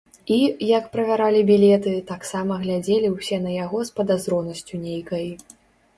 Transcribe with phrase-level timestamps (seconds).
[0.35, 0.35] І,
[0.77, 5.27] як правяралі білеты, таксама глядзелі ўсе на яго з падазронасцю нейкай.